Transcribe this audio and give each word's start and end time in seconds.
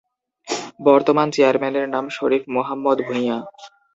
বর্তমান 0.79 1.27
চেয়ারম্যানের 1.31 1.87
নাম 1.89 2.05
শরীফ 2.09 2.43
মোহাম্মদ 2.55 2.97
ভূইয়া। 3.07 3.37